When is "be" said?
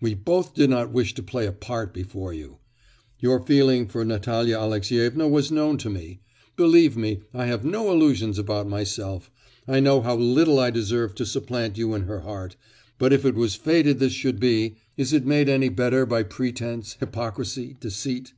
14.38-14.76